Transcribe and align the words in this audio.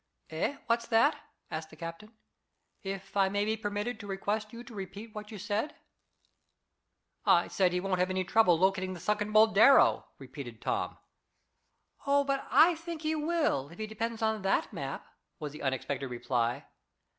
"Eh? 0.31 0.57
What's 0.65 0.87
that?" 0.87 1.15
asked 1.51 1.69
the 1.69 1.75
captain, 1.75 2.11
"if 2.81 3.15
I 3.15 3.29
may 3.29 3.45
be 3.45 3.55
permitted 3.55 3.99
to 3.99 4.07
request 4.07 4.51
you 4.51 4.63
to 4.63 4.73
repeat 4.73 5.13
what 5.13 5.29
you 5.29 5.37
said." 5.37 5.75
"I 7.23 7.47
say 7.49 7.69
he 7.69 7.79
won't 7.79 7.99
have 7.99 8.09
any 8.09 8.23
trouble 8.23 8.57
locating 8.57 8.95
the 8.95 8.99
sunken 8.99 9.31
Boldero," 9.31 10.05
repeated 10.17 10.59
Tom. 10.59 10.97
"Oh, 12.07 12.23
but 12.23 12.47
I 12.49 12.73
think 12.73 13.03
he 13.03 13.13
will, 13.13 13.69
if 13.69 13.77
he 13.77 13.85
depends 13.85 14.23
on 14.23 14.41
that 14.41 14.73
map," 14.73 15.05
was 15.39 15.51
the 15.51 15.61
unexpected 15.61 16.07
reply. 16.07 16.65